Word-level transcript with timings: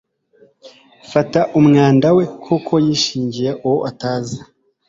Fata 1.11 1.41
umwenda 1.59 2.07
we 2.17 2.23
kuko 2.45 2.73
yishingiye 2.85 3.51
uwo 3.65 3.77
atazi 3.89 4.37